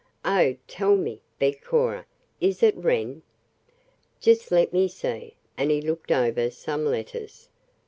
[0.25, 2.07] "Oh, tell me," begged Cora,
[2.39, 3.21] "is it Wren?"
[4.19, 7.49] "Just let me see," and he looked over some letters.